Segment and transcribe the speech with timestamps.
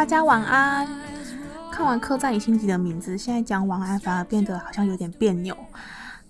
[0.00, 0.88] 大家晚安。
[1.70, 5.54] 看完《刻在你心底的名字》，现在讲晚安反而变得好像有点别扭。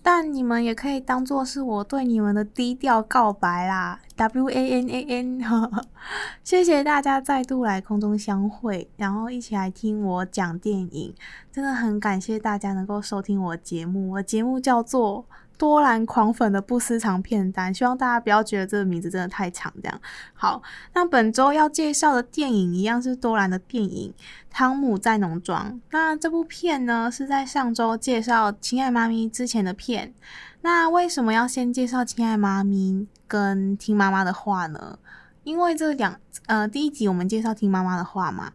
[0.03, 5.41] 但你们也可以当做是我对你们的低调告白啦，W A N A N。
[6.43, 11.15] 谢谢大家再度来空中相会，然后一起来听我讲电影，
[11.53, 14.11] 真的很感谢大家能够收听我节目。
[14.15, 15.25] 我节目叫做。
[15.61, 19.71] 多兰狂粉的不私藏片单，希望大家不要觉得这个名字真的太长。
[19.83, 20.01] 这样
[20.33, 20.63] 好，
[20.95, 24.15] 那本周要介绍的电影一样是多兰的电影
[24.51, 25.71] 《汤姆在农庄》。
[25.91, 30.15] 那这部片呢是在上周介绍《亲爱妈咪》之前的片。
[30.63, 32.95] 那为什么要先介绍《亲爱妈咪》
[33.29, 34.99] 跟《听妈妈的话》呢？
[35.45, 38.51] 因为这两呃第一集我们介绍《听妈妈的话》嘛，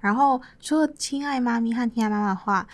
[0.00, 2.66] 然后除了《亲爱妈咪》和《听妈妈的话》。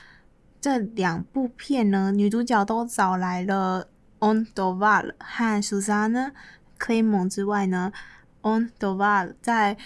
[0.65, 3.87] 这两部片呢，女主角都找来了
[4.21, 6.33] On Doval 和 Susanne
[6.81, 7.93] Clément 之外呢
[8.41, 9.77] ，On Doval 在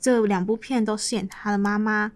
[0.00, 2.12] 这两部片都饰演她的妈妈，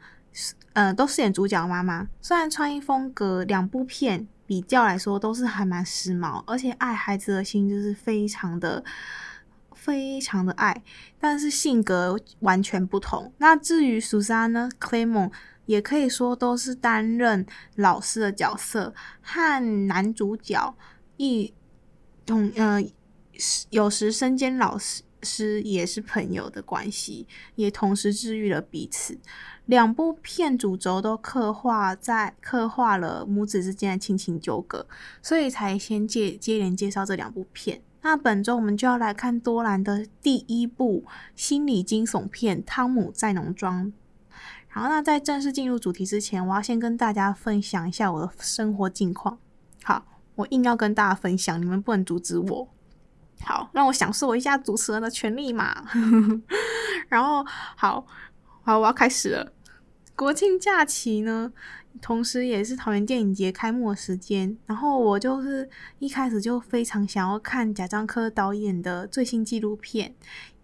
[0.73, 2.09] 呃，都饰演主角妈妈。
[2.23, 8.83] 虽然穿衣风格两部片比较来说都是还蛮时髦，而且爱孩子的心就是非常的
[9.75, 10.83] 非常的爱，
[11.21, 13.31] 但是性格完全不同。
[13.37, 15.31] 那至于 Susanne Clément
[15.67, 20.75] 也可以说都是担任老师的角色，和男主角
[21.19, 21.53] 一
[22.25, 22.83] 同呃，
[23.71, 24.79] 有时身兼老
[25.23, 29.19] 师也是朋友的关系，也同时治愈了彼此。
[29.67, 34.87] 两部片主轴都刻画在刻画了母子之间的亲情纠葛，
[35.21, 37.83] 所以才先接接连介绍这两部片。
[38.03, 43.87] 那本周我们就要来看多兰的第一部心理惊悚片《汤姆在农庄》。
[44.69, 49.39] 然后，那在正式进入主题之前，我要先跟大家分享一下我的生活近况。
[49.83, 50.05] 好，
[50.35, 52.69] 我硬要跟大家分享，你们不能阻止我。
[53.41, 55.87] 好，让我享受一下主持人的权利嘛。
[57.09, 57.45] 然后，
[57.77, 58.07] 好
[58.63, 59.53] 好，我要开始了。
[60.15, 61.53] 国庆假期呢，
[62.01, 64.57] 同时也是桃园电影节开幕的时间。
[64.65, 65.69] 然后我就是
[65.99, 70.11] 一开始就非常想要看贾樟柯导演的最新纪录片《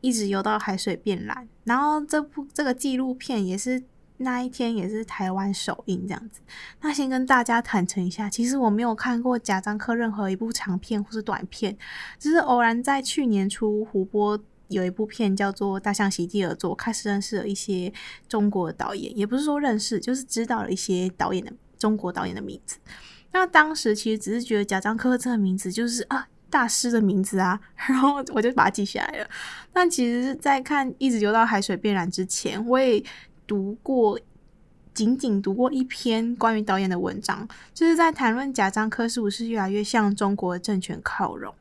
[0.02, 1.44] 一直游到海水变蓝》。
[1.64, 3.82] 然后这部这个纪录片也是。
[4.18, 6.42] 那一天也是台湾首映这样子。
[6.80, 11.76] 那先跟大家坦诚一下，其实我没有看过贾樟柯任何一部长片或是短片，
[12.20, 17.92] 只是偶然在去年初胡波有一部片叫做《大象席地而坐》，开始认识了一些
[18.28, 22.76] 中国的导演，也不是说认识，就是知道了一些导演的中国导演的名字。
[23.32, 29.26] 那当时其实只是觉得贾樟柯这个名字就是啊大师的名字啊，然后我就把它记下来了。
[29.72, 33.02] 但其实，在看《一直游到海水变蓝》之前，我也。
[33.44, 34.18] 读过，
[34.94, 41.52] 仅仅读过一篇关于导演的文章，就是在谈论贾樟柯是不是越来越向中国政权靠拢。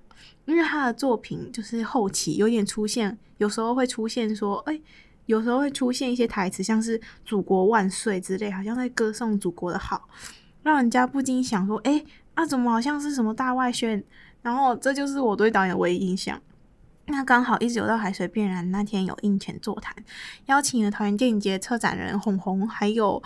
[0.46, 4.80] 因为他的作品就是后期有点出现，有时候会出现说，哎、
[5.26, 10.08] 有时候会出现一些台词，像是“祖国万岁”之类，好像在歌颂祖国的好，
[10.64, 14.02] 让人家不禁想说，哎、欸，那、啊、怎么好像是什么大外宣？
[14.42, 16.42] 然后这就是我对导演唯一印象。
[17.08, 19.94] 那刚好一直游到海水变蓝那天有映前座谈，
[20.46, 23.22] 邀请了桃园电影节策展人鸿鸿，还有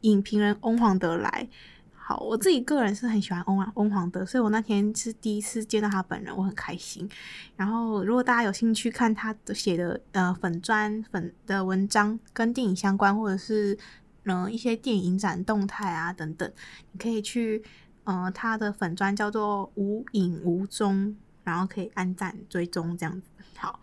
[0.00, 1.48] 影评人翁黄德来。
[1.92, 7.08] 好，我自己个人是很喜欢翁翁黄德，所以我那天是第一次见到他本人，我很开心。
[7.54, 13.78] 然后如果大家有兴趣看他的写的呃粉专粉的文章，跟电影相关，或者是
[14.24, 16.50] 嗯、一些电影展动态啊等等，
[16.92, 17.62] 你可以去
[18.08, 21.16] 呃他的粉专叫做无影无踪。
[21.44, 23.30] 然后可以按赞追踪这样子。
[23.56, 23.80] 好，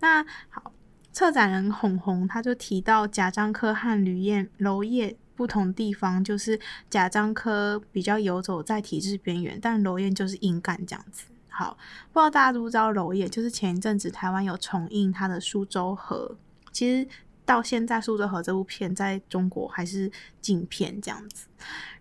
[0.00, 0.70] 那好，
[1.10, 11.24] 策展人鸿鸿他就提到贾樟柯和吕燕娄烨不同地方，就是贾樟柯比较游走在体制边缘，但娄烨就是硬干这样子。
[11.48, 11.78] 好，
[12.12, 16.36] 不知道大家知不知道娄烨，就是前一阵子台湾有重映他的《苏州河》，
[16.70, 17.08] 其实。
[17.48, 20.12] 到现在，《苏州河》这部片在中国还是
[20.42, 21.46] 禁片这样子。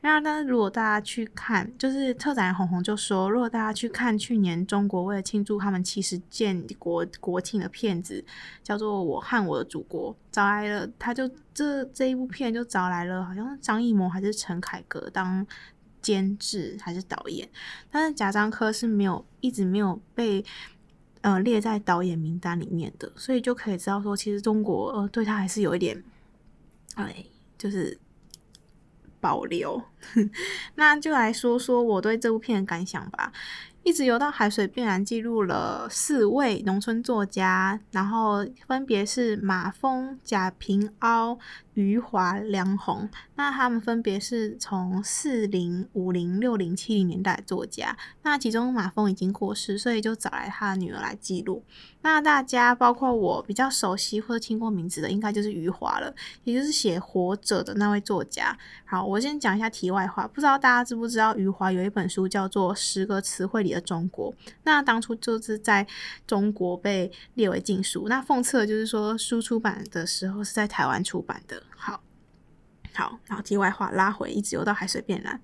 [0.02, 8.22] 然而，但是如果大家去看，就是策展人鸿鸿就说，如果大家去看去年中国为了庆祝他们七十建国国庆的片子，
[8.62, 15.48] 叫做《我和我的祖国》，找来了，他就这这一部片就找来了，好像是张艺谋还是陈凯歌当
[16.02, 17.48] 监制还是导演，
[17.90, 20.44] 但是贾樟柯是没有一直没有被。
[21.28, 26.02] 呃，列在导演名单里面的，所以就可以知道说，其实中国呃对他还是有一点，
[26.96, 27.26] 哎，
[27.58, 28.00] 就是
[29.20, 29.84] 保留。
[30.76, 33.34] 那就来说说我对这部片的感想吧。
[33.84, 41.38] 一直游到海水变蓝记录了四位农村作家，然后分别是马蜂、贾平凹。
[41.82, 47.96] 余华、梁鸿，那他们分别是从四零、五零、六零、七零年代作家。
[48.24, 51.64] 那其中马蜂已经过世，所以就找来他的女儿来记录。
[52.02, 56.14] 那大家包括我比较熟悉或者听过名字的，应该就是余华了，
[56.46, 58.58] 也就是写《活着》的那位作家。
[58.86, 64.32] 好，我先讲一下题外话，不知道大家知不知道余华有一本书叫做《十个词汇里的中国》。
[64.64, 65.86] 那当初就是在
[66.26, 68.08] 中国被列为禁书。
[68.08, 71.62] 那讽刺就是说，书出版的时候是在台湾出版的。
[71.76, 72.02] 好
[72.94, 75.40] 好，然后题外话拉回，一直游到海水变蓝，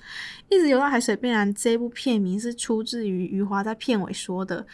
[0.49, 1.53] 一直游到海水变蓝。
[1.53, 4.65] 这部片名是出自于余华在片尾说的：“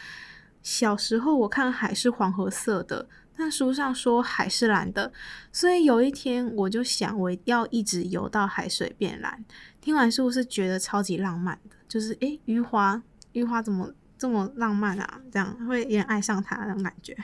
[0.62, 3.06] 小时候我看海是黄褐色的，
[3.36, 5.12] 但书上说海是蓝的，
[5.52, 9.44] 所以有一天我就想，我要一直游到海水变蓝。”
[9.82, 11.76] 听完是不是觉得超级浪漫的？
[11.86, 13.92] 就是诶，余华，余华怎么？
[14.20, 17.16] 这么浪漫啊，这样会有点爱上他那种感觉。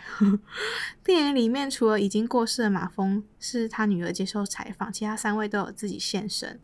[1.04, 6.58] 电影里面除了已经过世的马蜂是他女儿接受采访，其他三位都有自己现身。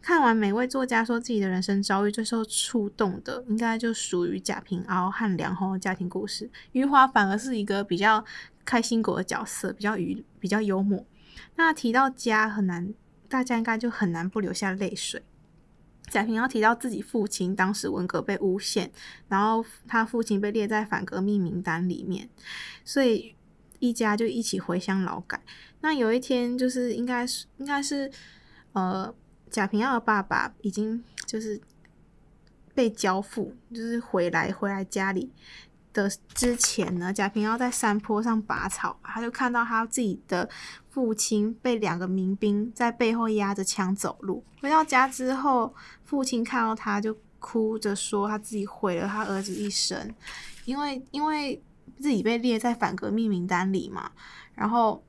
[0.00, 6.48] 看完每位作家说自己的人生遭遇，最受触动的应该就属于贾平凹和梁鸿的家庭故事。
[6.70, 8.24] 余华反而是一个比较
[8.64, 11.04] 开心果的角色，比较愚，比较幽默。
[11.56, 12.94] 那提到家很难，
[13.28, 15.24] 大家应该就很难不流下泪水。
[16.12, 18.92] 贾平凹提到自己父亲当时文革被诬陷，
[19.28, 22.28] 然后他父亲被列在反革命名单里面，
[22.84, 23.34] 所以
[23.78, 25.42] 一家就一起回乡劳改。
[25.80, 28.12] 那有一天，就是应该是应该是
[28.74, 29.14] 呃，
[29.50, 31.58] 贾平凹的爸爸已经就是
[32.74, 35.32] 被交付，就是回来回来家里
[35.94, 40.50] 的之前呢，贾平凹在山坡上拔草，他就看到他自己的
[40.92, 44.44] 父亲被两个民兵在背后压着枪走路。
[44.60, 45.74] 回到家之后，
[46.04, 50.14] 父亲看到他就哭着说，他自己毁了他儿子一生，
[50.66, 51.60] 因为因为
[51.98, 54.12] 自己被列在反革命名单里嘛，
[54.54, 55.02] 然后。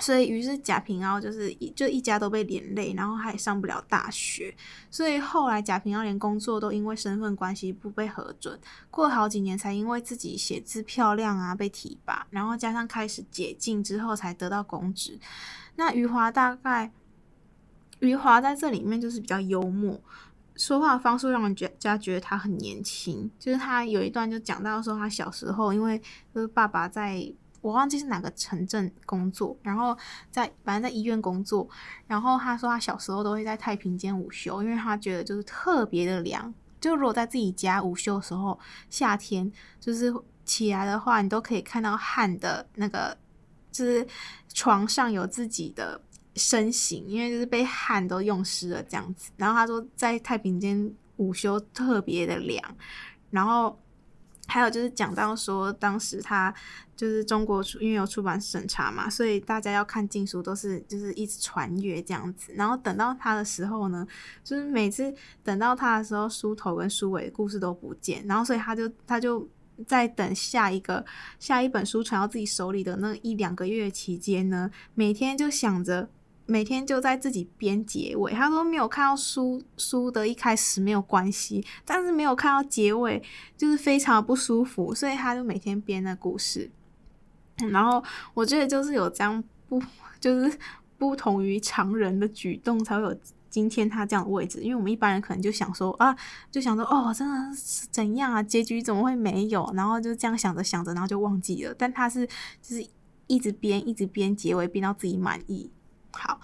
[0.00, 4.54] 所以，于是贾平凹就是一就一家都被连累，然后他也上不了大学。
[4.90, 8.58] 所以后来贾平凹连工作都因为身份关系不被核准，
[8.90, 15.18] 过了好几年才因为自己写字漂亮啊被提拔，然后加上开始解禁之后才得到公职。
[15.76, 16.90] 那余华大概，
[18.00, 20.00] 余华在这里面就是比较幽默，
[20.56, 23.30] 说话的方式让人觉家觉得他很年轻。
[23.38, 26.00] 就是他有一段就讲到说他小时候因为
[26.34, 27.32] 就是爸爸在。
[27.60, 29.96] 我忘记是哪个城镇工作，然后
[30.30, 31.68] 在反正在医院工作，
[32.06, 36.52] 然后他说他小时候都会在太平间午休，因为他觉得就是特别的凉。
[36.80, 38.58] 就如果在自己家午休的时候，
[38.88, 39.50] 夏天
[39.80, 40.14] 就是
[40.44, 43.16] 起来的话，你都可以看到汗的那个，
[43.72, 44.06] 就是
[44.54, 46.00] 床上有自己的
[46.36, 49.32] 身形，因为就是被汗都用湿了这样子。
[49.36, 52.62] 然后他说在太平间午休特别的凉，
[53.30, 53.76] 然后。
[54.48, 56.52] 还有就是讲到说，当时他
[56.96, 62.52] 就是中国出因为有出版审查嘛，所以大家要看禁书都是就是一直传阅这样子。
[62.56, 64.06] 然后等到他的时候呢，
[64.42, 65.14] 就是每次
[65.44, 69.48] 等到他的时候，书头跟书尾的故事都不见，然后所以他就他就
[69.86, 71.04] 在等下一个
[71.38, 76.08] 下一本书传到自己手里的那一两个月期间呢，每天就想着。
[76.50, 83.22] 每天就在自己编结尾，他说没有看到书书的一开始没有关系，但是没有看到结尾
[83.54, 86.70] 就是非常不舒服，所以他就每天编那故事。
[87.70, 89.78] 然后我觉得就是有这样不
[90.18, 90.58] 就是
[90.96, 93.14] 不同于常人的举动，才会有
[93.50, 94.62] 今天他这样的位置。
[94.62, 96.16] 因为我们一般人可能就想说啊，
[96.50, 98.42] 就想说哦，真的是怎样啊？
[98.42, 99.70] 结局怎么会没有？
[99.74, 101.74] 然后就这样想着想着，然后就忘记了。
[101.76, 102.26] 但他是
[102.62, 102.88] 就是
[103.26, 105.70] 一直编一直编结尾，编到自己满意。
[106.12, 106.40] 好，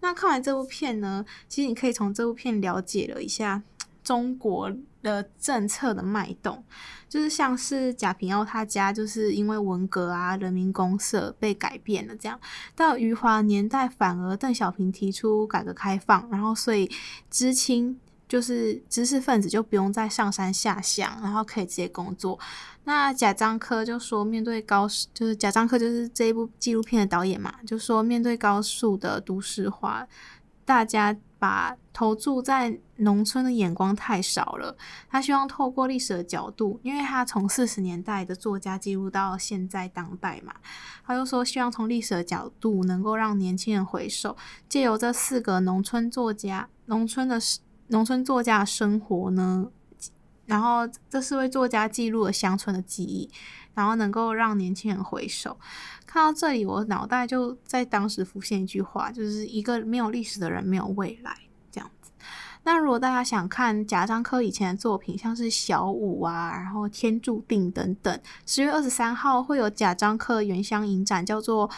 [0.00, 3.62] 那看完这部片呢，其实你可以从这部片了解了一下
[4.02, 4.70] 中国
[5.02, 6.64] 的政策的脉动，
[7.08, 12.38] 就是像是贾平凹他家就是因为文革啊，人民公社被改变了这样，
[12.74, 16.90] 到余华年代反而邓小平提出改革开放，然后所以
[17.30, 17.98] 知青。
[18.28, 22.38] 就是知识分子就不用再上山下乡，然后可以直接工作。
[22.84, 30.06] 那贾樟柯就说，面对高就是贾樟柯就是这一部纪录片的导演嘛，就说面对高速的都市化，
[30.64, 34.76] 大家把投注在农村的眼光太少了。
[35.08, 40.54] 他希望透过历史的角度，因为他从四十年代的作家记录到现在当代嘛，
[41.06, 44.36] 他就说希望从历史的角度能够让年轻人回首，
[44.68, 47.40] 借由这四个农村作家，农村的。
[47.88, 49.66] 农村作家的生活呢，
[50.46, 53.30] 然后这四位作家记录了乡村的记忆，
[53.74, 55.56] 然后能够让年轻人回首。
[56.06, 61.34] 看到这里，我脑袋就在当时浮现一句话，就是一个没有历史的人没有未来
[61.70, 62.10] 这样子。
[62.64, 71.68] 那如果大家想看贾樟柯以前的作品，像是小舞啊，然后天注定等等，十月二十三号会有贾樟柯原乡影展，叫做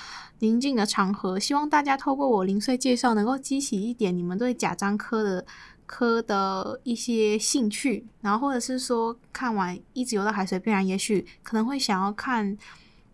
[0.41, 1.39] 宁静的长河。
[1.39, 5.47] 希望大家透过我零碎介绍，能够激起一点你们对贾樟柯的
[5.87, 12.57] 科的一些兴趣，然后或者是说看完一直游到海水变蓝，也许可能会想要看，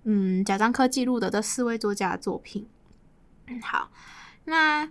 [0.05, 2.67] 嗯，贾樟柯记录的这四位作家的作品。
[3.47, 3.91] 嗯，好，
[4.45, 4.89] 那。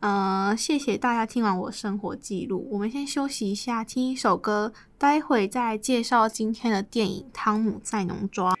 [0.00, 8.54] 呃，谢谢大家听完我生活记录，我们先休息一下，听一首歌，待会再介绍今天的电影《汤姆在农庄》。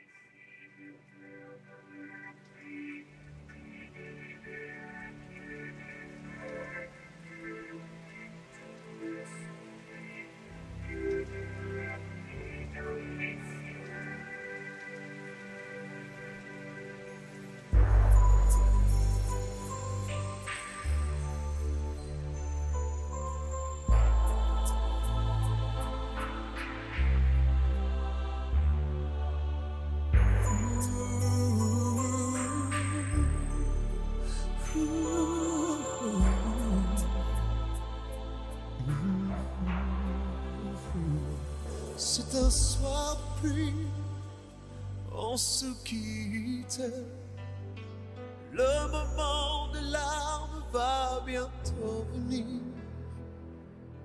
[52.14, 52.46] venir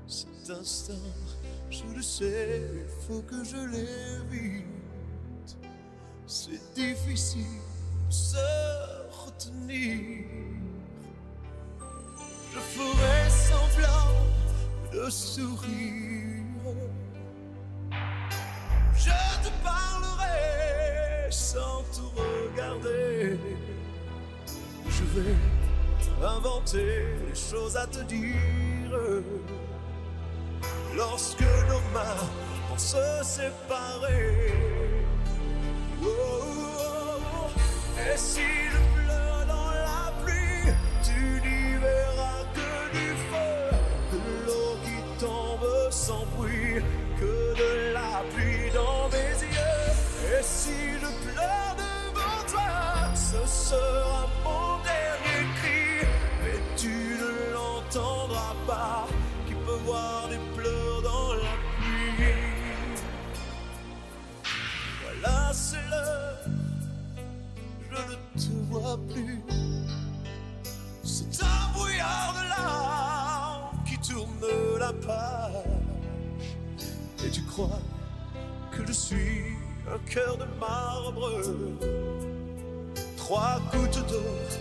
[0.07, 0.93] Cet instant,
[1.69, 4.65] je le sais, il faut que je l'évite
[6.27, 7.61] C'est difficile
[8.07, 8.37] de se
[9.25, 10.25] retenir
[12.55, 14.25] Je ferai semblant
[14.93, 16.43] de sourire.
[18.95, 19.09] Je
[19.43, 23.37] te parlerai sans tout regarder.
[24.87, 25.35] Je vais
[26.23, 28.99] Inventer les choses à te dire.
[30.95, 32.23] Lorsque nos mains
[32.69, 34.53] vont se séparer.
[36.01, 38.11] Oh, oh, oh.
[38.13, 43.77] Et si je pleure dans la pluie, tu n'y verras que du feu,
[44.13, 46.81] de l'eau qui tombe sans bruit,
[47.19, 50.39] que de la pluie dans mes yeux.
[50.39, 54.04] Et si je pleure devant toi, ce sera.
[83.17, 84.54] Trois gouttes d'eau.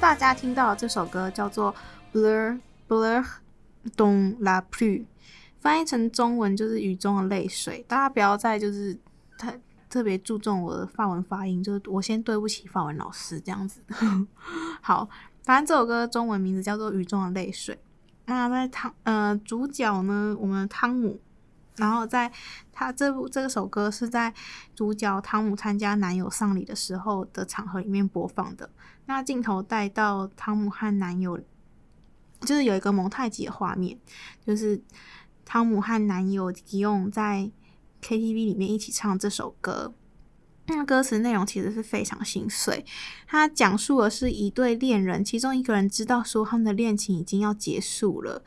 [0.00, 1.74] 大家听到这首歌叫做
[2.16, 3.24] 《Blur Blur
[3.96, 5.00] Don la Plu》，
[5.58, 7.84] 翻译成中文就是雨中的泪水。
[7.88, 8.96] 大家不要再就是
[9.38, 13.80] 太特别注重我的法文发音，就是我先对不起法文老师这样子。
[14.82, 15.08] 好，
[15.44, 17.74] 反正这首歌中文名字叫做《雨中的泪水》。
[18.26, 21.20] 那在汤呃主角呢，我们汤姆，
[21.76, 22.30] 然后在
[22.70, 24.32] 他这部这首歌是在
[24.74, 28.68] 主角汤姆参加男友丧礼的时候的场合里面播放的。
[29.06, 31.38] 那镜头带到汤姆和男友，
[32.40, 33.98] 就是有一个蒙太奇的画面，
[34.44, 34.82] 就是
[35.44, 37.50] 汤姆和男友吉永在
[38.02, 39.94] KTV 里面一起唱这首歌。
[40.66, 42.84] 那歌词内容其实是非常心碎，
[43.28, 48.42] 它讲述的是一对恋人，其中一个人知道说他们的恋情已经要结束了，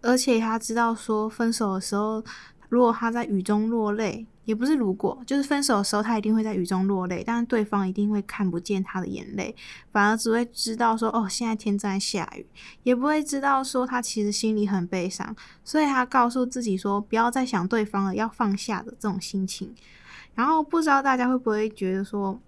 [0.00, 2.22] 而且他知道说分手的时候，
[2.68, 4.26] 如果他在雨中落泪。
[4.44, 9.54] 也不是如果，就是分手的时候，他一定会在雨中落泪，但是对方一定会看不见他的眼泪，
[9.90, 12.46] 反而只会知道说，哦，现在天正在下雨，
[12.82, 15.34] 也不会知道说他其实心里很悲伤，
[15.64, 19.74] 所以他告诉自己说，不要再想对方了，要放下的这种心情。
[20.34, 22.40] 然后不知道大家会不会觉得说，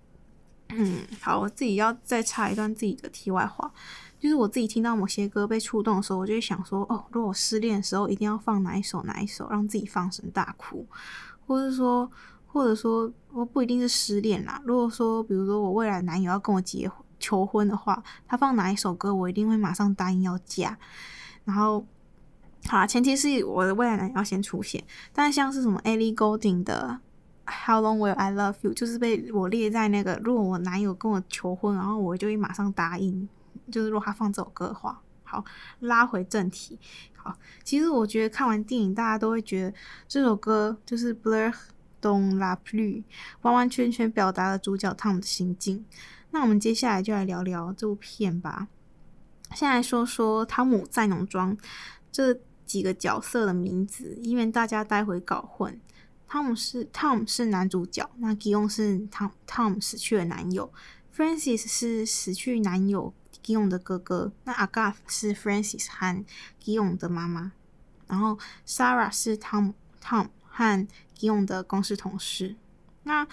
[0.70, 3.72] 嗯，好，我自己要再插一段自己的题外话。
[4.18, 10.86] 就是我自己听到某些歌被触动的时候，我就会想说，哦，如果我失恋的时候，一定要放哪一首哪一首，让自己放声大哭，
[11.46, 12.10] 或者说，
[12.46, 14.60] 或者说，我不一定是失恋啦。
[14.64, 20.78] 如果说，比如说我未来男友要跟我结求婚的话，他放哪一首歌，我一定会马上答应要嫁。
[21.44, 21.86] 然后，
[22.66, 24.82] 好啦，前提是我的未来男友要先出现。
[25.12, 27.00] 但像是什么 Ellie Goulding 的。
[27.48, 28.74] How long will I love you？
[28.74, 33.28] 就是被我列在那个，如果我男友跟我求婚，然后我就会马上答应。
[33.70, 35.44] 就是如果他放这首歌的话，好，
[35.78, 36.76] 拉回正题。
[37.64, 39.74] 其实我觉得看完电影，大家都会觉得
[40.06, 41.52] 这首歌就是 Bleu
[42.00, 43.04] dans la pluie，
[43.42, 45.84] 完完全全表达了主角 Tom 的心境。
[46.30, 48.68] 那我们接下来就来聊聊这部片吧。
[49.54, 51.56] 先来说说汤姆在农庄
[52.10, 55.80] 这几个角色的名字，因为大家待会搞混。
[56.28, 60.72] 汤姆是 Tom 是男主角，那吉翁是 Tom Tom 死去的男友
[61.16, 63.14] ，Francis 是死去男友
[63.46, 66.24] 吉翁的哥哥，那 Agath 是 Francis 和
[66.58, 67.52] 吉翁的妈妈，
[68.08, 68.36] 然后
[68.66, 72.56] Sarah 是 Tom Tom 和吉翁的公司同事。
[73.04, 73.24] 那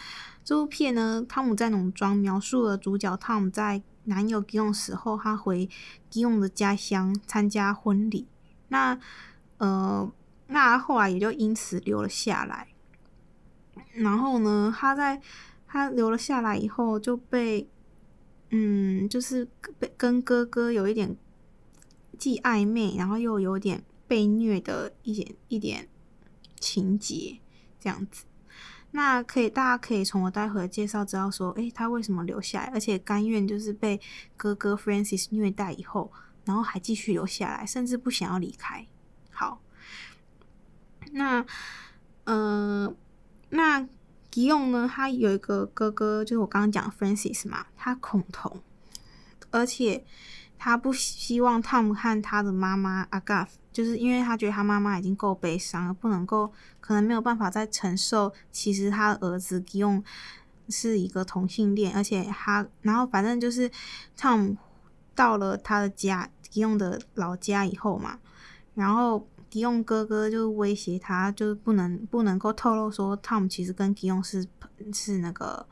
[0.43, 5.67] 这部片呢，汤姆在农庄描述了主角 Tom 在男友吉翁死后，他回
[6.11, 8.27] 吉翁的家乡参加婚礼，
[8.67, 8.99] 那
[9.57, 10.07] 呃，
[10.45, 12.67] 那后来也就因此留了下来。
[13.93, 15.19] 然后呢，他在
[15.67, 17.67] 他留了下来以后，就被
[18.55, 19.47] 嗯，就是
[19.79, 21.17] 被跟哥哥有一点
[22.19, 25.89] 既暧昧，然后又有点被虐的一点一点
[26.59, 27.39] 情节
[27.79, 28.25] 这样子。
[28.91, 33.99] 那可以，大家可以从我待会的介绍知道说，诶，他为什么留下来，而且甘愿就是被
[34.37, 36.11] 哥哥 Francis 虐待以后，
[36.45, 38.85] 然后还继续留下来，甚至不想要离开。
[39.31, 39.61] 好，
[41.11, 41.45] 那。
[42.25, 42.95] 呃
[43.49, 43.85] 那
[44.33, 44.89] 吉翁呢？
[44.91, 48.63] 他有一个哥哥，就是我刚刚讲 Francis 嘛，他恐同，
[49.51, 50.03] 而且
[50.57, 58.33] 他不希望 Tom 和他的妈妈 Agathe，就是因为他觉得他妈妈已经够悲伤了，不能够，可能没有办法再承受。
[58.51, 60.03] 其实他的儿子吉翁
[60.67, 63.69] 是一个同性恋，而且他，然后反正就是
[64.17, 64.57] Tom
[65.13, 68.17] 到了他的家，吉翁的老家以后嘛，
[68.73, 69.27] 然后。
[69.53, 74.47] 吉翁哥哥就威胁他，就是不能不能够透露说汤姆其实跟吉翁是
[74.91, 75.63] 是那个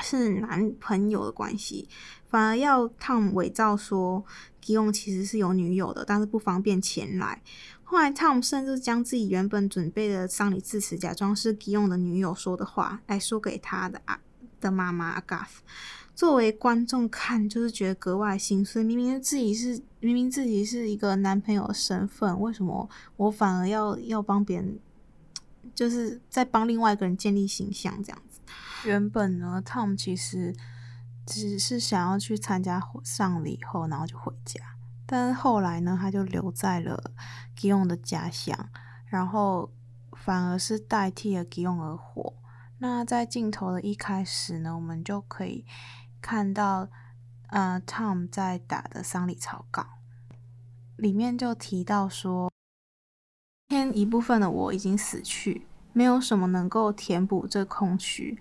[0.00, 1.88] 是男朋友的关系，
[2.28, 4.24] 反而要汤姆伪造说
[4.60, 7.42] 吉翁其实是有女友的，但是不方便前来。
[7.82, 14.20] 后来汤姆甚至将自己原本准备的丧礼致辞，假装是吉翁的女友说的话来说给他的啊
[14.60, 15.58] 的妈妈 Agathe。
[16.18, 18.82] 作为观众看，就是觉得格外心碎。
[18.82, 24.80] 明明自己是明明自己是一个男朋友身份，为什么我反而要要帮别人，
[25.76, 28.40] 就是在帮另外一个人建立形象这样子？
[28.84, 30.52] 原本呢，Tom 其实
[31.24, 34.60] 只是想要去参加丧礼以后，然后就回家。
[35.06, 37.12] 但是后来呢，他就留在了
[37.56, 38.68] Gion 的家乡，
[39.06, 39.70] 然后
[40.14, 42.34] 反而是代替了 Gion 而活。
[42.80, 45.64] 那在镜头的一开始呢，我们就可以。
[46.20, 46.88] 看到，
[47.48, 49.86] 呃，Tom 在打的丧礼草稿，
[50.96, 52.52] 里面就提到说，
[53.68, 58.38] 天一部分的我已经死去，没有什么能够填补这空虚，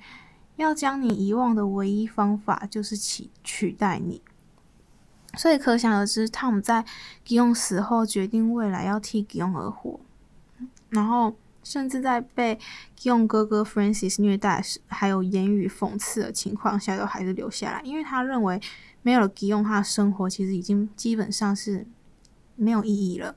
[0.56, 4.22] 要将你遗忘的唯一方法就是取取代你。
[5.36, 6.86] 所以可想而知，Tom 在
[7.26, 10.00] Guillaume 死后决定未来要替 Guillaume 而活，
[10.90, 11.36] 然后。
[11.70, 12.58] 甚至在被
[13.04, 18.60] 用哥哥 Francis 虐待，还有言语讽刺的情况下，都还是留下来，因为他认为
[19.02, 21.86] 没有了吉翁，他的生活其实已经基本上是
[22.56, 23.36] 没有意义了。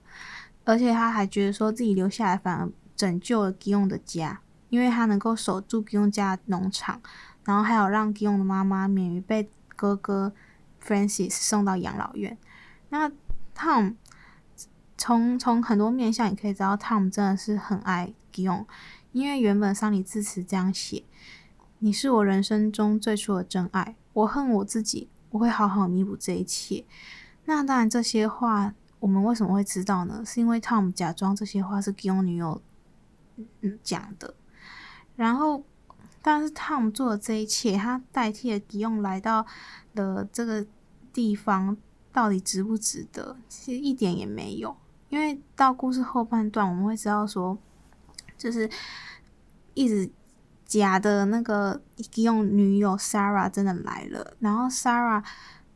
[0.65, 7.01] 而且他还觉得说自己留下来反而拯救了吉翁的家，因为他能够守住吉翁家农场，
[7.45, 10.33] 然后还有让吉翁的妈妈免于被哥哥
[10.81, 12.39] Francis 送到养老院。
[12.91, 13.11] 那
[13.57, 13.97] Tom
[14.97, 18.13] 从从很多面向，你可以知道 Tom 真的是很爱。
[18.43, 18.67] 用，
[19.13, 21.05] 因为原本丧礼致辞这样写
[21.81, 26.85] ：“你是我人生中最初的真爱，我恨我自己，我会好好弥补这一切。”
[27.47, 30.23] 那当然，这些话我们为什么会知道呢？
[30.25, 32.61] 是因为 Tom 假装这些话是吉翁女友
[33.83, 34.35] 讲的。
[35.17, 35.65] 然后，
[36.23, 39.45] 但是 Tom 做的这一切，他代替了吉翁来到
[39.95, 40.67] 了这个
[41.13, 41.77] 地方，
[42.13, 43.37] 到底值不值得？
[43.49, 44.77] 其实一点也没有，
[45.09, 47.59] 因为到故事后半段，我们会知道说。
[48.41, 48.69] 就是
[49.75, 50.11] 一直
[50.65, 51.79] 假的那个
[52.15, 55.23] 用女友 Sarah 真的来了，然后 Sarah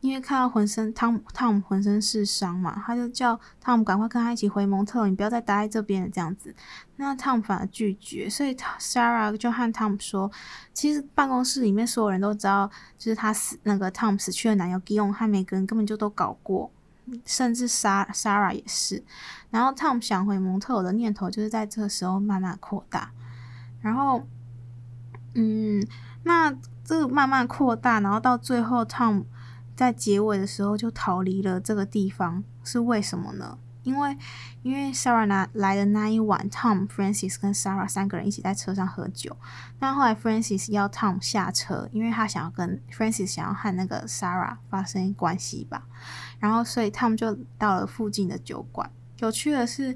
[0.01, 6.53] 因为看到浑身汤姆汤姆浑身是伤嘛，他就叫汤姆赶快跟他一起回蒙特，你不要再待在这边了这样子。
[6.97, 10.31] 那汤姆反而拒绝，所以 Sarah 就和汤姆说，
[10.73, 16.71] 其实办公室里面所有人都知道，就是他死那个汤姆死去的男友吉永和每个人根本就都搞过，
[17.25, 19.03] 甚至 Sarah 也是。
[19.49, 23.11] 然后 Tom 想回蒙特尔的念头就是在这个时候慢慢扩大，
[23.81, 24.21] 然后，
[25.33, 25.85] 嗯，
[26.23, 26.51] 那
[26.83, 29.25] 这个慢慢扩大，然后到最后 Tom。
[29.75, 33.57] 在结尾的时候就逃离了这个地方，是为什么呢？
[33.85, 34.17] 因为
[34.63, 39.37] 因为 Sarah 来来的那一晚，Tom、Francis 跟 Sarah 三个人一起在车上喝酒。
[39.79, 45.85] 但后来 Francis 要 Tom 下车，因为他想要跟 Francis 想要和那个 Sarah 发生关系吧。
[46.39, 48.91] 然后所以 Tom 就到了附近的酒馆。
[49.19, 49.95] 有趣的是，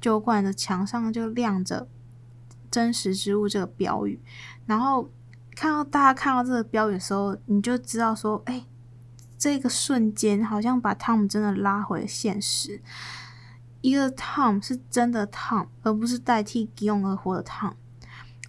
[0.00, 1.88] 酒馆的墙上就亮着
[2.70, 4.20] “真实之物”这个标语。
[4.66, 5.10] 然后
[5.56, 8.66] 看到大家看到这个标语的时候，你就知道说，哎。
[9.40, 12.82] 这个瞬间好像把 Tom 真的拉回现实。
[13.80, 17.72] 一个 Tom 是真的 Tom，而不是代替 Guillaume 而活的 Tom。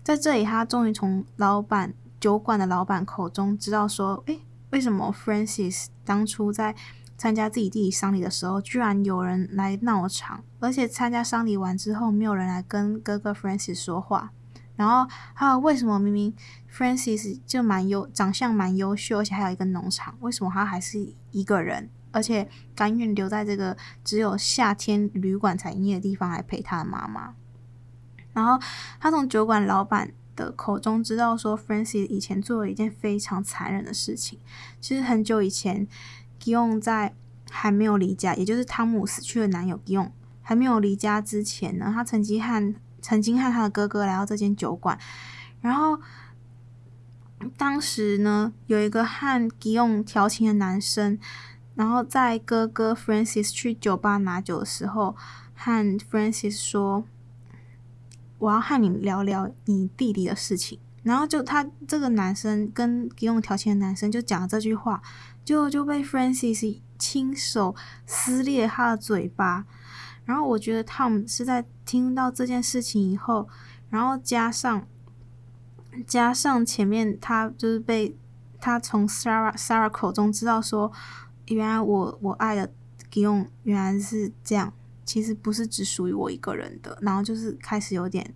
[0.04, 4.42] 在这里，他终于从老板酒馆的老板口中知道说：“诶，
[4.72, 6.76] 为什么 Francis 当初在
[7.18, 14.32] 参加自己弟弟丧礼的时候，居然有人来闹场，而且参加丧礼完之后，没有人来跟哥哥 Francis 说话？
[14.76, 16.34] 然后还有为什么明明？”
[16.72, 20.16] Francis 就蛮优，长相蛮优秀，而且还有一个农场。
[20.22, 27.34] 为什么他还是一个人，而且甘愿留在这个只有夏天旅馆才营业的地方来陪他的妈妈？
[28.34, 28.60] 然后
[29.00, 34.40] 他从酒馆老板的口中知道说，Francis 以前做了一件非常残忍的事情。
[34.80, 35.88] 其实很久以前
[36.42, 37.14] ，Guillaume 在
[37.50, 44.98] 还没有离家，也就是汤姆死去的男友 Guillaume 还没有离家之前呢，他曾经和曾经和他的哥哥来到这间酒馆，
[45.62, 46.00] 然后。
[47.58, 51.18] 当时呢，有一个和 Guillaume 调情的男生，
[51.82, 55.16] 然后在哥哥 Francis 去酒吧拿酒的时候，
[55.56, 57.04] 和 Francis 说
[58.38, 65.02] ：“我要和你聊聊你弟弟的事情。”然后就他这个男生跟给我调情的男生就讲了这句话，
[65.44, 69.66] 就就被 Francis 亲手撕裂他的嘴巴。
[70.26, 73.50] 然后我觉得 Tom 是在听到这件事情以后，
[73.90, 74.86] 然后加上。
[76.08, 78.16] 加上前面他就是被
[78.62, 80.90] 他从 Sarah Sarah 口中知道说，
[81.54, 82.72] 原来我我爱的
[83.12, 84.74] Guillaume 原来是这样，
[85.06, 86.98] 其实不是只属于我一个人的。
[87.02, 88.34] 然后就是开始有点，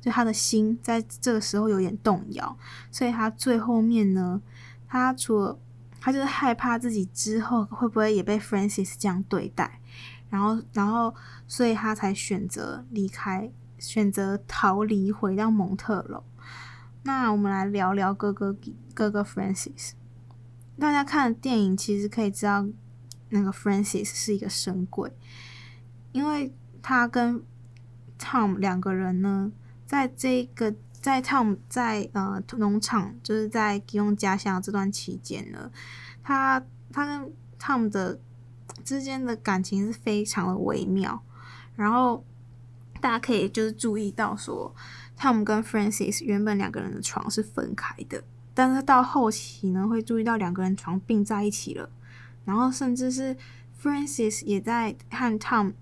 [0.00, 2.56] 就他的心在这个时候有点动摇，
[2.90, 4.40] 所以他最后面呢，
[4.86, 5.58] 他除了
[6.00, 9.80] 他就是害怕自己之后会不会也被 Francis 这样对待，
[10.30, 11.14] 然后然后
[11.46, 16.24] 所以他才选择离开，选择逃离回到蒙特娄。
[17.04, 18.56] 那我们来聊聊哥哥
[18.94, 19.92] 哥哥 Francis。
[20.82, 22.66] 大家看电影其实可以知道，
[23.28, 25.16] 那个 Francis 是一个神鬼，
[26.10, 27.40] 因为他跟
[28.18, 29.52] Tom 两个人呢，
[29.86, 35.70] 在这个在 Tom 在呃农场，就是在 Guillaume 家乡这段期间呢，
[36.20, 38.20] 他他跟 Tom 的
[38.84, 41.22] 之间的感情是非常的微妙，
[41.76, 42.24] 然后
[43.00, 44.74] 大家可以就是注意到说。
[45.16, 51.88] Tom 跟 Francis 原本两个人的床是分开的，但是到后期呢，会注意到两个人床并在一起了，
[52.44, 53.36] 然后甚至是
[53.80, 55.74] Francis 也在和 Tom，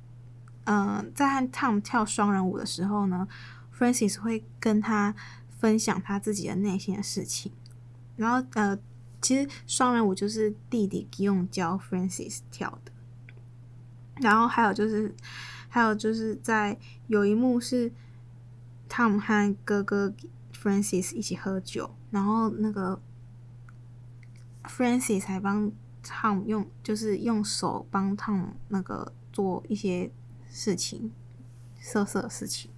[0.65, 3.29] 嗯、呃，在和 Tom 跳双人舞的时候呢
[3.77, 5.15] ，Francis 会跟他
[5.59, 7.53] 分享他自己的内心的事情，
[8.17, 8.79] 然后呃，
[9.21, 12.93] 其实双人舞就是弟弟用教 Francis 跳的，
[14.17, 15.15] 然后还有就是，
[15.69, 17.93] 还有就是在有一幕是。
[18.93, 20.13] Tom 和哥哥
[20.53, 23.01] Francis 一起喝酒，然后那个
[24.65, 25.71] Francis 还帮
[26.05, 30.11] Tom 用，就是用手帮 Tom 那个做一些
[30.49, 31.13] 事情，
[31.81, 32.71] 色色的事情。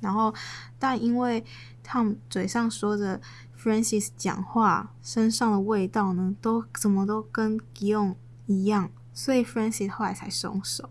[0.00, 0.34] 然后，
[0.78, 1.44] 但因为
[1.84, 3.20] Tom 嘴上说着
[3.58, 8.14] Francis 讲话，身上的味道呢，都怎么都跟 guilin
[8.46, 10.90] 一样，所以 Francis 后来才松手。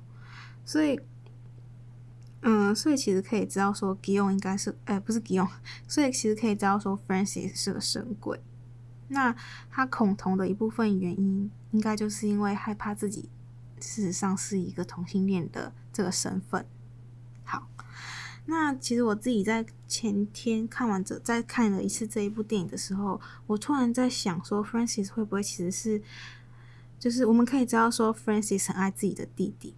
[0.63, 0.99] 所以。
[2.47, 5.49] 嗯，所以其实可以知道说，Guillaume 应该是，哎、不是 Guillaume，
[5.87, 8.39] 所以其实可以知道说，Francis 是个神鬼。
[9.07, 9.35] 那
[9.71, 13.29] 他恐同的一部分原因，应该就是因为害怕自己
[13.79, 16.63] 事实上是一个同性恋的这个身份。
[17.43, 17.67] 好，
[18.45, 25.99] 那其实我自己在前天看完这，再看了一次这一部电影的时候，我突然在想说，Francis 会不会其实是，
[26.99, 29.73] 就是我们可以知道说，Francis 很爱自己的弟弟。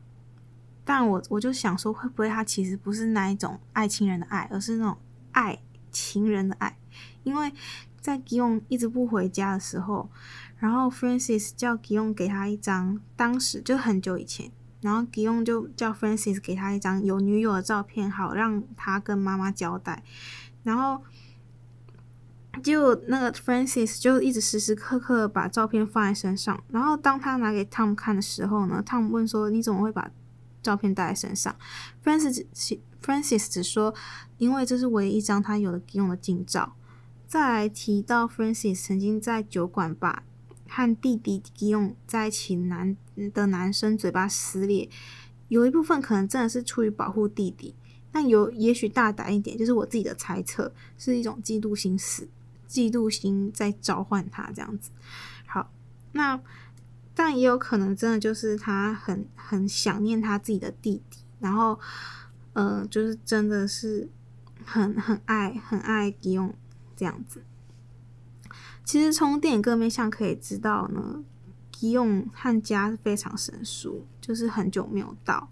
[0.87, 4.97] 但我我就想说，会不会他其实不是那一种爱亲人的爱，而是那种
[5.33, 5.59] 爱
[5.91, 6.77] 情人的爱，
[7.23, 7.51] 因为
[7.99, 10.09] 在吉永一直不回家的时候，
[10.57, 20.01] 然后 Francis 叫吉永给他一张，当时就很久以前，然后吉永就叫 Francis 给他一张有女友的照片，好让他跟妈妈交代，
[20.63, 21.03] 然后。
[22.63, 30.09] 就那个 Francis 就一直时时刻刻把照片放在身上，然后当他拿给 Tom 看的时候呢，Tom 问说：“你怎么会把
[30.67, 31.55] 照片带在身上
[32.03, 32.45] ？”Francis
[33.01, 33.95] Francis 只说
[34.37, 36.75] ：“因为这是唯一一张他有的用的近照。”
[37.25, 40.23] 再来提到 Francis 曾经在酒馆把
[40.67, 42.97] 和弟弟用在一起男
[43.33, 44.89] 的男生嘴巴撕裂，
[45.47, 47.73] 有一部分可能真的是出于保护弟弟，
[48.11, 52.27] 但有也许大胆一点，就是我自己的猜测，是一种嫉妒心死。
[52.67, 54.91] 嫉妒心在召唤他这样子，
[55.45, 55.71] 好，
[56.11, 56.37] 那
[57.19, 61.79] 但也有可能真的就是他很很想念他自己的弟弟，然后，
[62.53, 64.07] 呃，就是真的是
[64.63, 66.53] 很很爱很爱吉永
[66.95, 67.41] 这样子。
[68.85, 71.23] 其实从电影各面向可以知道呢，
[71.71, 75.49] 吉永和家是非常生疏，就是很久没有到，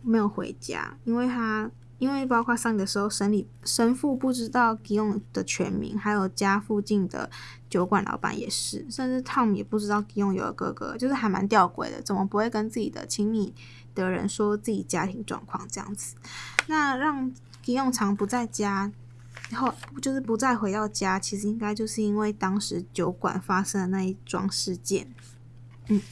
[0.00, 1.70] 没有回家，因为他。
[2.02, 7.30] 因为包括上个时候，神里神父不知道吉永的全名，还有家附近的
[7.70, 13.54] 酒馆老板也是，甚至 Tom 也不知道吉永有个哥哥，就是还蛮吊诡的，怎么不会跟自己的亲密
[13.94, 16.16] 的人说自己家庭状况这样子？
[16.66, 18.90] 那让吉永常不在家，
[19.50, 25.14] 然后就是不再回到家，其实应该就是因为当时酒馆发生的那一桩事件，
[25.86, 26.02] 嗯。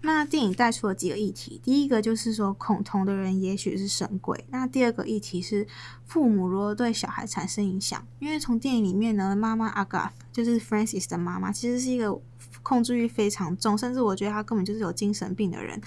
[0.00, 4.44] 那电影带出了几个议题，第一个就是说恐同的人也许是神鬼。
[4.50, 5.66] 那第二个议题是
[6.04, 12.20] 父母如何对小孩产生影响，因为从电影里面呢，妈妈 Agath 就是 Francis 的妈妈，其实是一个
[12.62, 15.80] 控制欲非常重，甚至我觉得她根本就是有精神病的人，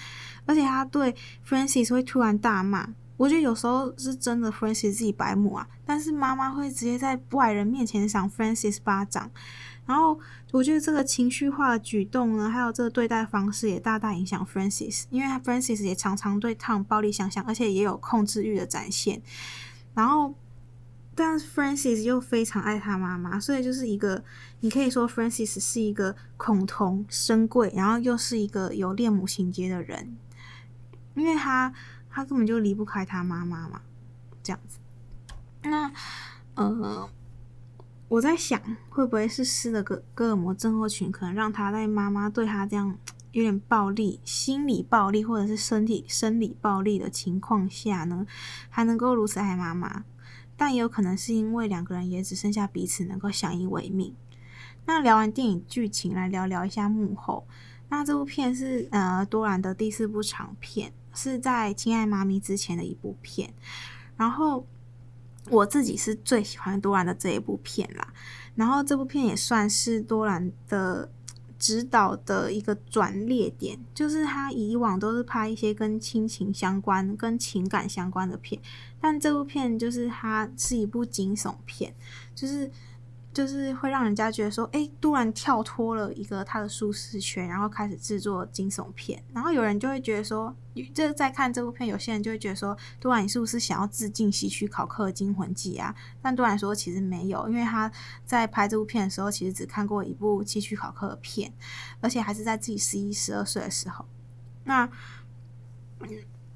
[0.45, 1.15] 而且她对
[1.47, 2.93] Francis 会突然大骂。
[3.17, 9.31] 我觉得有时候是真的 Francis 自己白目啊，但是妈妈会直接在外人面前赏 Francis 巴掌。
[9.91, 10.17] 然后
[10.51, 19.21] 我觉得这个情绪化的举动呢，还有这个对待方式也大大影响 Francis，因为他 Francis 也常常对 Tom 暴力相向，而且也有控制欲的展现。
[19.93, 20.33] 然后，
[21.13, 24.23] 但 Francis 又非常爱他妈妈，所以就是一个
[24.61, 30.17] 你可以说 Francis 是一个恐同深贵，然后又是一个有恋母情结的人，
[31.15, 31.73] 因为他
[32.09, 33.81] 他根本就离不开他妈妈嘛，
[34.41, 34.79] 这样子。
[35.63, 35.91] 那
[36.55, 37.09] 呃。
[38.11, 42.97] 我在想，会不会是施的哥哥尔摩症候群，可能让他在妈妈对他这样
[43.31, 48.27] 有点暴力、心理暴力或者是身体生理暴力的情况下呢，
[48.69, 50.03] 还能够如此爱妈妈？
[50.57, 54.13] 但也有可能是因为两个人也只剩下彼此能够相依为命。
[54.85, 57.47] 那聊完电影剧情，来聊聊一下幕后。
[57.87, 63.53] 那这部片是呃多兰的第四部长片，是在《亲爱妈咪》之前的一部片，
[64.17, 64.67] 然后。
[65.49, 68.13] 我自己是最喜欢多兰的这一部片啦，
[68.55, 71.11] 然后这部片也算是多兰的
[71.57, 78.61] 指导的一个转捩点，就是他以往都是拍一些跟亲情相关、跟情感相关的片，
[78.99, 81.93] 但这部片就是它是一部惊悚片，
[82.35, 82.69] 就是。
[83.33, 89.23] 就是会让人家觉得说，诶，突然跳脱了一个他的舒适圈，然后开始制作惊悚片。
[89.33, 90.53] 然后有人就会觉得说，
[90.93, 95.95] 这在看这部片，有些人就会觉得说，突然你是不是想要致敬西区考克的《惊魂记》啊？
[96.21, 97.89] 但突然说其实没有，因为他
[98.25, 101.53] 在拍这部片的时候，其实只看过一部西区考克的片，
[102.01, 104.05] 而且还是在自己十一、十二岁的时候。
[104.65, 104.89] 那。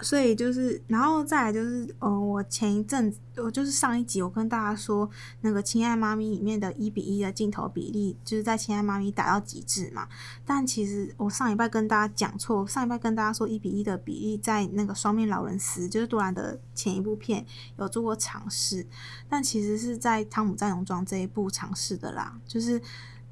[0.02, 10.08] 所以就是，然后再来就是，嗯，我前一阵子，我就是上一集，我跟大家说，那个《亲爱妈咪》里面的一比一的镜头比例，就是在《亲爱妈咪》达到极致嘛。
[10.46, 17.46] 但其实我上一拜跟大家讲错，上一拜跟大家说一比一的比例在那个《双面劳伦斯》，就是杜兰的前一部片
[17.78, 18.86] 有做过尝试，
[19.30, 22.82] 但其实是在《汤姆在农庄》这一部尝试的啦，就是。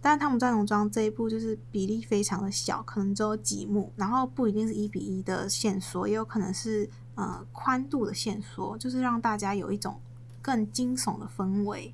[0.05, 10.01] 但是汤姆在农庄这一部就是比例非常的小，可能只有几幕，然后不一定是一比一的线索，也有可能是呃宽度的线索，就是让大家有一种
[10.41, 11.93] 更惊悚的氛围。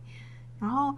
[0.57, 0.95] 然后，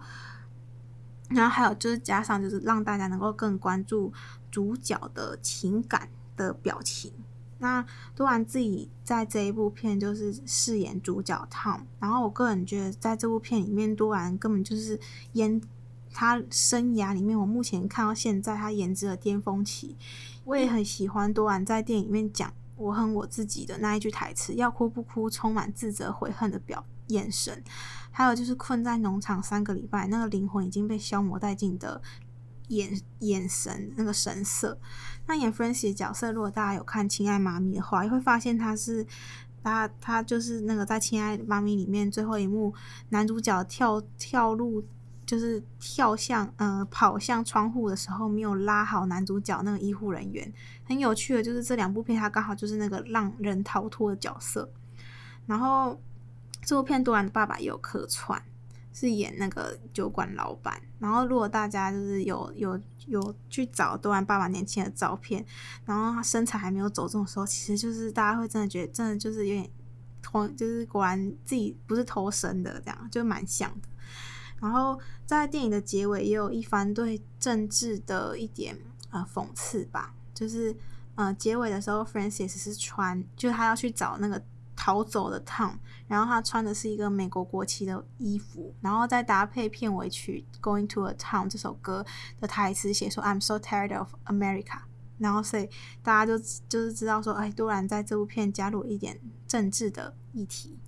[1.28, 4.10] 然后还有就是加上就是让大家能够更关注
[4.50, 7.12] 主角的情感的表情。
[7.58, 7.84] 那
[8.16, 14.98] 多兰自己在这一部片就是饰演主角 Tom，然后我个人觉得在这部片里面，多兰根本就是
[15.34, 15.60] 演。
[16.12, 19.96] 他生涯里面，我目前看到现在他颜值的巅峰期，
[20.44, 27.62] 我也很喜欢多兰在电影里面讲“我恨我自己”的那一句台词，要哭不哭，充满自责悔恨的表眼神，
[28.10, 32.00] 还有就是困在农场三个礼拜，那个灵魂已经被消磨殆尽的
[32.68, 34.78] 眼眼神，那个神色。
[35.26, 39.06] 那演 Francis 的角色，如果大家有看《亲爱妈咪》的话，也会发现他是
[39.62, 42.74] 他他就是那个在《亲爱的妈咪》里面最后一幕，
[43.10, 44.82] 男主角跳跳入，
[45.32, 50.52] 就是跳向呃跑向窗户的时候，没有拉好男主角那个医护人员。
[50.84, 54.70] 很有趣的，就是这两部片，他刚好就是那个让人逃脱的角色。
[55.46, 55.98] 然后
[56.60, 58.42] 这部片多兰的爸爸也有客串。
[58.94, 65.42] 是演那个酒馆老板，然后如果大家就是有有有去找多兰爸爸年轻的照片，
[65.86, 69.66] 然后他身材还没有走钟的时候，其实就是大家会真的觉得，真的就是有点
[70.20, 73.88] 同，就是果然自己不是偷生的这样，就蛮像的。
[74.62, 78.78] 然后在电影的结尾也有一番对政治的一点
[79.10, 80.74] 呃讽刺吧，就是
[81.16, 84.42] 呃结尾的时候，Francis 是穿，就是他要去找那个。
[84.74, 85.74] 逃走的 Tom，
[86.08, 92.04] 然后他穿的是一个美国国旗的衣服，然后再搭配片尾曲《Going to a Town》这首歌
[92.40, 94.80] 的台词写说 "I'm so tired of America"，
[95.18, 95.68] 然后所以
[96.02, 96.36] 大家就
[96.68, 100.80] 就是知道说，哎，多兰在这部片加入一点政治的议题。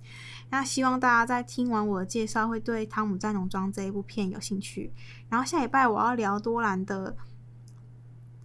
[0.55, 4.93] 那希望大家在听完我的介绍，会对《汤姆在农庄》这一部片有兴趣。
[5.27, 7.17] 然后下礼拜我要聊多兰的，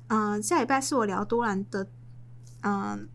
[0.08, 1.88] 嗯、下礼拜是我聊多兰的，
[2.62, 3.08] 嗯、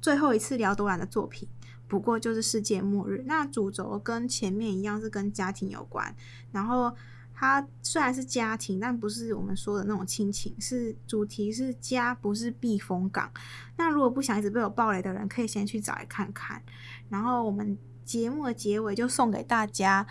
[0.00, 1.46] 最后一次聊多兰的作品。
[1.86, 6.16] 不过就是世界末日，那主轴跟前面一样是跟家庭有关。
[6.52, 6.90] 然后
[7.34, 13.30] 它虽然是家庭，但不是我们说的那种亲情，是主题是家，不是避风港。
[13.76, 16.62] 那如果不想一直被我爆雷的人，可以先去找来看看。
[17.10, 17.76] 然后我们
[18.12, 20.06] 节目的结尾就送给大家，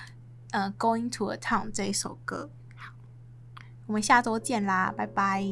[0.50, 2.50] 呃，《Going to a Town》这一首歌。
[2.76, 2.94] 好，
[3.86, 5.46] 我们下周见啦，拜拜。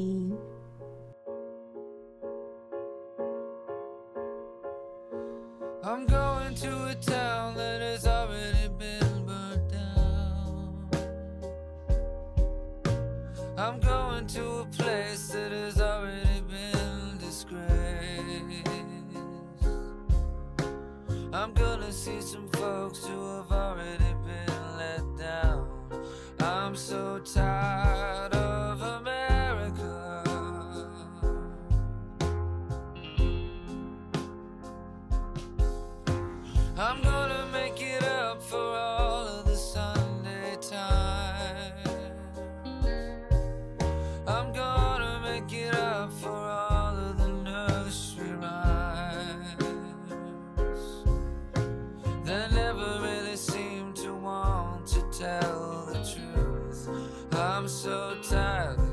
[57.60, 58.89] I'm so tired.